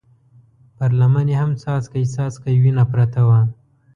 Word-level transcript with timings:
پر 0.77 0.89
لمن 0.99 1.27
يې 1.31 1.35
هم 1.41 1.51
څاڅکی 1.61 2.03
څاڅکی 2.15 2.55
وينه 2.61 2.83
پرته 2.93 3.21
وه. 3.27 3.39